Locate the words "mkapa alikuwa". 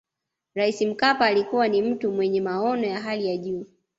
0.81-1.67